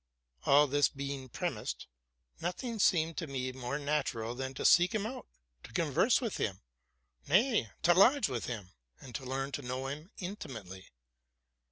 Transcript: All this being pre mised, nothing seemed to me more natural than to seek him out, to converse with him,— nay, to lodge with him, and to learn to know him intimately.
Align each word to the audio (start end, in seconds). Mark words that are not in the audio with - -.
All 0.47 0.65
this 0.65 0.89
being 0.89 1.29
pre 1.29 1.49
mised, 1.49 1.85
nothing 2.39 2.79
seemed 2.79 3.17
to 3.17 3.27
me 3.27 3.51
more 3.51 3.77
natural 3.77 4.33
than 4.33 4.55
to 4.55 4.65
seek 4.65 4.95
him 4.95 5.05
out, 5.05 5.27
to 5.61 5.71
converse 5.73 6.19
with 6.19 6.37
him,— 6.37 6.59
nay, 7.29 7.69
to 7.83 7.93
lodge 7.93 8.27
with 8.27 8.45
him, 8.47 8.71
and 8.99 9.13
to 9.13 9.23
learn 9.23 9.51
to 9.51 9.61
know 9.61 9.85
him 9.85 10.09
intimately. 10.17 10.89